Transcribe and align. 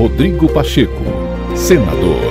Rodrigo 0.00 0.50
Pacheco, 0.50 1.04
senador. 1.54 2.22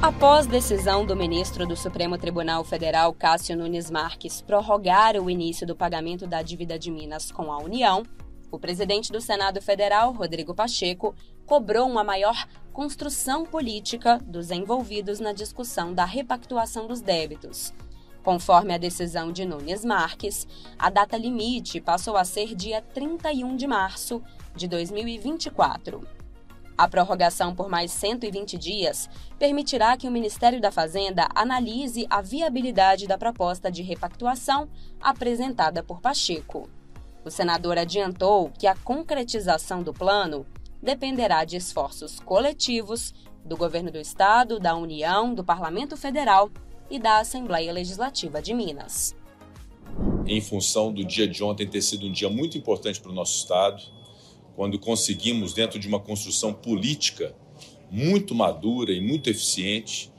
Após 0.00 0.46
decisão 0.46 1.04
do 1.04 1.16
ministro 1.16 1.66
do 1.66 1.74
Supremo 1.74 2.16
Tribunal 2.16 2.62
Federal, 2.62 3.12
Cássio 3.12 3.56
Nunes 3.56 3.90
Marques, 3.90 4.40
prorrogar 4.40 5.16
o 5.16 5.28
início 5.28 5.66
do 5.66 5.74
pagamento 5.74 6.28
da 6.28 6.42
dívida 6.42 6.78
de 6.78 6.92
Minas 6.92 7.32
com 7.32 7.50
a 7.50 7.58
União, 7.58 8.04
o 8.52 8.58
presidente 8.60 9.10
do 9.10 9.20
Senado 9.20 9.60
Federal, 9.60 10.12
Rodrigo 10.12 10.54
Pacheco, 10.54 11.12
cobrou 11.44 11.88
uma 11.88 12.04
maior 12.04 12.46
construção 12.72 13.44
política 13.44 14.16
dos 14.24 14.52
envolvidos 14.52 15.18
na 15.18 15.32
discussão 15.32 15.92
da 15.92 16.04
repactuação 16.04 16.86
dos 16.86 17.00
débitos. 17.00 17.74
Conforme 18.22 18.74
a 18.74 18.78
decisão 18.78 19.32
de 19.32 19.46
Nunes 19.46 19.84
Marques, 19.84 20.46
a 20.78 20.90
data 20.90 21.16
limite 21.16 21.80
passou 21.80 22.16
a 22.16 22.24
ser 22.24 22.54
dia 22.54 22.82
31 22.82 23.56
de 23.56 23.66
março 23.66 24.22
de 24.54 24.68
2024. 24.68 26.06
A 26.76 26.88
prorrogação 26.88 27.54
por 27.54 27.68
mais 27.68 27.92
120 27.92 28.56
dias 28.56 29.08
permitirá 29.38 29.96
que 29.96 30.08
o 30.08 30.10
Ministério 30.10 30.60
da 30.60 30.70
Fazenda 30.70 31.28
analise 31.34 32.06
a 32.08 32.22
viabilidade 32.22 33.06
da 33.06 33.18
proposta 33.18 33.70
de 33.70 33.82
repactuação 33.82 34.68
apresentada 35.00 35.82
por 35.82 36.00
Pacheco. 36.00 36.68
O 37.24 37.30
senador 37.30 37.76
adiantou 37.76 38.50
que 38.58 38.66
a 38.66 38.74
concretização 38.74 39.82
do 39.82 39.92
plano 39.92 40.46
dependerá 40.82 41.44
de 41.44 41.56
esforços 41.56 42.18
coletivos 42.18 43.12
do 43.44 43.56
governo 43.56 43.90
do 43.90 43.98
Estado, 43.98 44.58
da 44.58 44.74
União, 44.74 45.34
do 45.34 45.44
Parlamento 45.44 45.96
Federal 45.96 46.50
e 46.90 46.98
da 46.98 47.20
Assembleia 47.20 47.72
Legislativa 47.72 48.42
de 48.42 48.52
Minas. 48.52 49.14
Em 50.26 50.40
função 50.40 50.92
do 50.92 51.04
dia 51.04 51.28
de 51.28 51.42
ontem 51.42 51.66
ter 51.66 51.82
sido 51.82 52.06
um 52.06 52.12
dia 52.12 52.28
muito 52.28 52.58
importante 52.58 53.00
para 53.00 53.10
o 53.10 53.14
nosso 53.14 53.38
Estado, 53.38 53.82
quando 54.56 54.78
conseguimos, 54.78 55.52
dentro 55.54 55.78
de 55.78 55.86
uma 55.86 56.00
construção 56.00 56.52
política 56.52 57.34
muito 57.90 58.34
madura 58.34 58.92
e 58.92 59.00
muito 59.00 59.30
eficiente, 59.30 60.12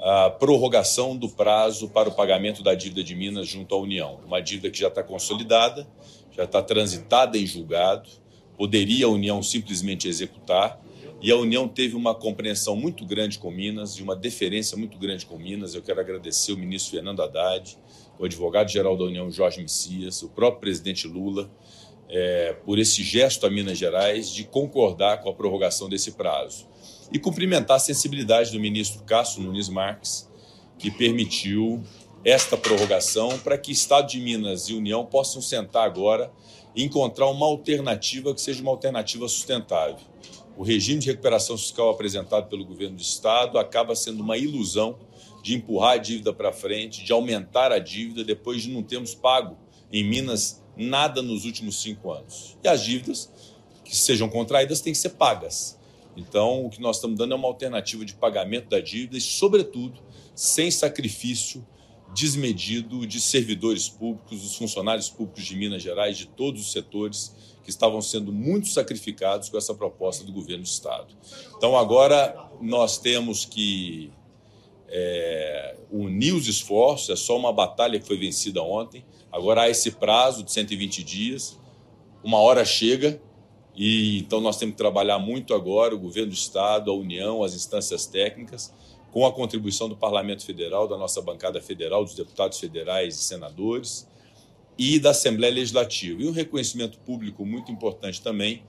a 0.00 0.30
prorrogação 0.30 1.16
do 1.16 1.28
prazo 1.28 1.88
para 1.88 2.08
o 2.08 2.12
pagamento 2.12 2.62
da 2.62 2.74
dívida 2.74 3.04
de 3.04 3.14
Minas 3.14 3.48
junto 3.48 3.74
à 3.74 3.78
União. 3.78 4.18
Uma 4.26 4.40
dívida 4.40 4.70
que 4.70 4.78
já 4.78 4.88
está 4.88 5.02
consolidada, 5.02 5.86
já 6.32 6.44
está 6.44 6.62
transitada 6.62 7.36
em 7.36 7.46
julgado, 7.46 8.08
poderia 8.56 9.06
a 9.06 9.08
União 9.08 9.42
simplesmente 9.42 10.08
executar, 10.08 10.80
e 11.20 11.30
a 11.30 11.36
União 11.36 11.68
teve 11.68 11.96
uma 11.96 12.14
compreensão 12.14 12.74
muito 12.74 13.04
grande 13.04 13.38
com 13.38 13.50
Minas 13.50 13.92
e 13.92 14.02
uma 14.02 14.16
deferência 14.16 14.76
muito 14.76 14.98
grande 14.98 15.26
com 15.26 15.38
Minas. 15.38 15.74
Eu 15.74 15.82
quero 15.82 16.00
agradecer 16.00 16.52
o 16.52 16.56
ministro 16.56 16.92
Fernando 16.92 17.22
Haddad, 17.22 17.78
o 18.18 18.24
advogado-geral 18.24 18.96
da 18.96 19.04
União 19.04 19.30
Jorge 19.30 19.60
Messias, 19.60 20.22
o 20.22 20.28
próprio 20.28 20.60
presidente 20.60 21.06
Lula, 21.06 21.50
é, 22.08 22.54
por 22.64 22.78
esse 22.78 23.02
gesto 23.02 23.46
a 23.46 23.50
Minas 23.50 23.78
Gerais 23.78 24.30
de 24.30 24.44
concordar 24.44 25.22
com 25.22 25.30
a 25.30 25.34
prorrogação 25.34 25.88
desse 25.88 26.12
prazo. 26.12 26.68
E 27.12 27.18
cumprimentar 27.18 27.76
a 27.76 27.80
sensibilidade 27.80 28.52
do 28.52 28.60
ministro 28.60 29.02
Cássio 29.04 29.42
Nunes 29.42 29.68
Marques, 29.68 30.28
que 30.78 30.90
permitiu 30.90 31.82
esta 32.24 32.56
prorrogação 32.56 33.38
para 33.38 33.56
que 33.56 33.72
Estado 33.72 34.08
de 34.08 34.20
Minas 34.20 34.68
e 34.68 34.74
União 34.74 35.04
possam 35.04 35.40
sentar 35.40 35.86
agora 35.86 36.30
e 36.74 36.82
encontrar 36.82 37.26
uma 37.28 37.46
alternativa 37.46 38.34
que 38.34 38.40
seja 38.40 38.62
uma 38.62 38.70
alternativa 38.70 39.26
sustentável. 39.28 39.98
O 40.60 40.62
regime 40.62 41.00
de 41.00 41.06
recuperação 41.06 41.56
fiscal 41.56 41.88
apresentado 41.88 42.46
pelo 42.50 42.66
governo 42.66 42.96
do 42.96 43.00
Estado 43.00 43.58
acaba 43.58 43.96
sendo 43.96 44.22
uma 44.22 44.36
ilusão 44.36 44.98
de 45.42 45.54
empurrar 45.54 45.92
a 45.92 45.96
dívida 45.96 46.34
para 46.34 46.52
frente, 46.52 47.02
de 47.02 47.10
aumentar 47.14 47.72
a 47.72 47.78
dívida 47.78 48.22
depois 48.22 48.60
de 48.60 48.68
não 48.68 48.82
termos 48.82 49.14
pago 49.14 49.56
em 49.90 50.04
Minas 50.04 50.62
nada 50.76 51.22
nos 51.22 51.46
últimos 51.46 51.80
cinco 51.80 52.12
anos. 52.12 52.58
E 52.62 52.68
as 52.68 52.84
dívidas 52.84 53.32
que 53.86 53.96
sejam 53.96 54.28
contraídas 54.28 54.82
têm 54.82 54.92
que 54.92 54.98
ser 54.98 55.14
pagas. 55.14 55.78
Então, 56.14 56.66
o 56.66 56.68
que 56.68 56.82
nós 56.82 56.96
estamos 56.96 57.16
dando 57.16 57.32
é 57.32 57.36
uma 57.36 57.48
alternativa 57.48 58.04
de 58.04 58.12
pagamento 58.12 58.68
da 58.68 58.80
dívida 58.80 59.16
e, 59.16 59.20
sobretudo, 59.22 59.98
sem 60.34 60.70
sacrifício 60.70 61.66
desmedido 62.14 63.06
de 63.06 63.20
servidores 63.20 63.88
públicos, 63.88 64.42
dos 64.42 64.56
funcionários 64.56 65.08
públicos 65.08 65.44
de 65.44 65.56
Minas 65.56 65.82
Gerais, 65.82 66.16
de 66.18 66.26
todos 66.26 66.60
os 66.60 66.72
setores 66.72 67.34
que 67.62 67.70
estavam 67.70 68.00
sendo 68.00 68.32
muito 68.32 68.68
sacrificados 68.68 69.48
com 69.48 69.56
essa 69.56 69.74
proposta 69.74 70.24
do 70.24 70.32
governo 70.32 70.62
do 70.62 70.66
Estado. 70.66 71.14
Então, 71.56 71.76
agora 71.76 72.50
nós 72.60 72.98
temos 72.98 73.44
que 73.44 74.10
é, 74.88 75.76
unir 75.90 76.34
os 76.34 76.48
esforços, 76.48 77.10
é 77.10 77.16
só 77.16 77.36
uma 77.36 77.52
batalha 77.52 77.98
que 77.98 78.06
foi 78.06 78.16
vencida 78.16 78.62
ontem. 78.62 79.04
Agora 79.30 79.62
há 79.62 79.70
esse 79.70 79.92
prazo 79.92 80.42
de 80.42 80.52
120 80.52 81.04
dias, 81.04 81.58
uma 82.24 82.38
hora 82.38 82.64
chega, 82.64 83.20
e 83.74 84.18
então 84.18 84.40
nós 84.40 84.56
temos 84.56 84.72
que 84.72 84.78
trabalhar 84.78 85.18
muito 85.18 85.54
agora, 85.54 85.94
o 85.94 85.98
governo 85.98 86.30
do 86.30 86.34
Estado, 86.34 86.90
a 86.90 86.94
União, 86.94 87.42
as 87.44 87.54
instâncias 87.54 88.06
técnicas, 88.06 88.74
com 89.12 89.26
a 89.26 89.32
contribuição 89.32 89.88
do 89.88 89.96
Parlamento 89.96 90.44
Federal, 90.44 90.86
da 90.86 90.96
nossa 90.96 91.20
bancada 91.20 91.60
federal, 91.60 92.04
dos 92.04 92.14
deputados 92.14 92.58
federais 92.58 93.16
e 93.16 93.22
senadores, 93.22 94.08
e 94.78 94.98
da 94.98 95.10
Assembleia 95.10 95.52
Legislativa. 95.52 96.22
E 96.22 96.26
um 96.26 96.32
reconhecimento 96.32 96.98
público 96.98 97.44
muito 97.44 97.70
importante 97.70 98.22
também, 98.22 98.62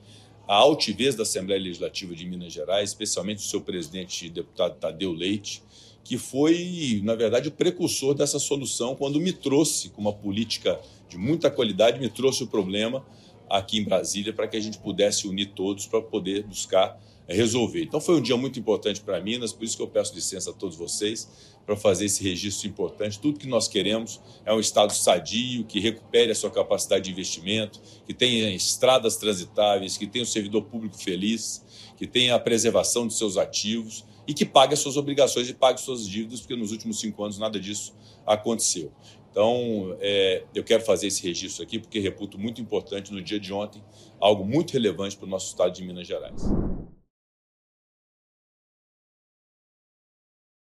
a 0.46 0.56
altivez 0.56 1.14
da 1.14 1.22
Assembleia 1.22 1.60
Legislativa 1.60 2.14
de 2.14 2.26
Minas 2.26 2.52
Gerais, 2.52 2.90
especialmente 2.90 3.38
o 3.38 3.48
seu 3.48 3.60
presidente, 3.60 4.28
deputado 4.28 4.78
Tadeu 4.78 5.12
Leite, 5.12 5.62
que 6.04 6.18
foi, 6.18 7.00
na 7.04 7.14
verdade, 7.14 7.48
o 7.48 7.52
precursor 7.52 8.14
dessa 8.14 8.38
solução 8.38 8.96
quando 8.96 9.20
me 9.20 9.32
trouxe, 9.32 9.90
com 9.90 10.00
uma 10.00 10.12
política 10.12 10.80
de 11.08 11.16
muita 11.16 11.50
qualidade, 11.50 12.00
me 12.00 12.08
trouxe 12.08 12.42
o 12.42 12.46
problema 12.48 13.06
aqui 13.48 13.78
em 13.78 13.84
Brasília 13.84 14.32
para 14.32 14.48
que 14.48 14.56
a 14.56 14.60
gente 14.60 14.78
pudesse 14.78 15.28
unir 15.28 15.52
todos 15.54 15.86
para 15.86 16.02
poder 16.02 16.42
buscar 16.42 17.00
resolver. 17.32 17.82
Então 17.82 18.00
foi 18.00 18.16
um 18.16 18.20
dia 18.20 18.36
muito 18.36 18.58
importante 18.58 19.00
para 19.00 19.20
Minas, 19.20 19.52
por 19.52 19.64
isso 19.64 19.76
que 19.76 19.82
eu 19.82 19.88
peço 19.88 20.14
licença 20.14 20.50
a 20.50 20.52
todos 20.52 20.76
vocês 20.76 21.28
para 21.64 21.76
fazer 21.76 22.06
esse 22.06 22.22
registro 22.22 22.68
importante. 22.68 23.18
Tudo 23.18 23.38
que 23.38 23.46
nós 23.46 23.68
queremos 23.68 24.20
é 24.44 24.52
um 24.52 24.60
Estado 24.60 24.92
sadio, 24.92 25.64
que 25.64 25.80
recupere 25.80 26.32
a 26.32 26.34
sua 26.34 26.50
capacidade 26.50 27.04
de 27.04 27.10
investimento, 27.10 27.80
que 28.06 28.14
tenha 28.14 28.52
estradas 28.54 29.16
transitáveis, 29.16 29.96
que 29.96 30.06
tenha 30.06 30.22
um 30.22 30.26
servidor 30.26 30.62
público 30.62 30.96
feliz, 30.96 31.64
que 31.96 32.06
tenha 32.06 32.34
a 32.34 32.38
preservação 32.38 33.06
de 33.06 33.14
seus 33.14 33.36
ativos 33.36 34.04
e 34.26 34.34
que 34.34 34.44
pague 34.44 34.74
as 34.74 34.80
suas 34.80 34.96
obrigações 34.96 35.48
e 35.48 35.54
pague 35.54 35.80
suas 35.80 36.06
dívidas, 36.06 36.40
porque 36.40 36.56
nos 36.56 36.72
últimos 36.72 37.00
cinco 37.00 37.24
anos 37.24 37.38
nada 37.38 37.58
disso 37.58 37.94
aconteceu. 38.26 38.92
Então, 39.30 39.96
é, 39.98 40.44
eu 40.54 40.62
quero 40.62 40.84
fazer 40.84 41.06
esse 41.06 41.22
registro 41.22 41.62
aqui 41.62 41.78
porque 41.78 41.98
reputo 41.98 42.38
muito 42.38 42.60
importante 42.60 43.12
no 43.12 43.22
dia 43.22 43.40
de 43.40 43.52
ontem, 43.52 43.82
algo 44.20 44.44
muito 44.44 44.72
relevante 44.72 45.16
para 45.16 45.26
o 45.26 45.28
nosso 45.28 45.48
estado 45.48 45.72
de 45.72 45.82
Minas 45.82 46.06
Gerais. 46.06 46.42